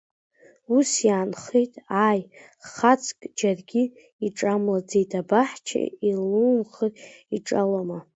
[0.75, 1.73] Ус иаанхеит,
[2.05, 2.21] ааи,
[2.71, 3.83] хацк џьаргьы
[4.25, 6.91] иҿамлаӡеит, абаҳча еилумхыр
[7.35, 7.99] иҿалома!